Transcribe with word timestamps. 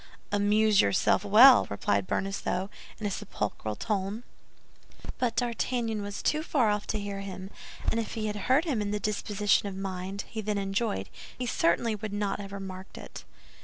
"Amuse 0.31 0.81
yourself 0.81 1.23
well!" 1.23 1.67
replied 1.69 2.07
Bonacieux, 2.07 2.69
in 2.99 3.05
a 3.05 3.11
sepulchral 3.11 3.75
tone. 3.75 4.23
But 5.19 5.35
D'Artagnan 5.35 6.01
was 6.01 6.23
too 6.23 6.41
far 6.41 6.71
off 6.71 6.87
to 6.87 6.99
hear 6.99 7.19
him; 7.19 7.51
and 7.91 7.99
if 7.99 8.15
he 8.15 8.25
had 8.25 8.35
heard 8.47 8.65
him 8.65 8.81
in 8.81 8.89
the 8.89 8.99
disposition 8.99 9.67
of 9.67 9.75
mind 9.77 10.23
he 10.27 10.41
then 10.41 10.57
enjoyed, 10.57 11.07
he 11.37 11.45
certainly 11.45 11.93
would 11.93 12.13
not 12.13 12.39
have 12.41 12.51
remarked 12.51 12.97
it. 12.97 13.25